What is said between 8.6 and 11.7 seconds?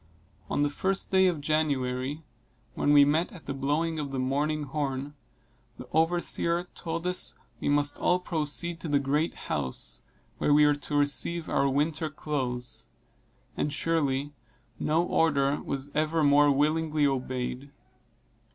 to the great house, where we were to receive our